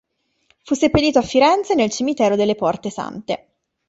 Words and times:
Fu 0.63 0.73
seppellito 0.73 1.19
a 1.19 1.21
Firenze 1.21 1.75
nel 1.75 1.91
cimitero 1.91 2.35
delle 2.35 2.55
Porte 2.55 2.89
Sante. 2.89 3.47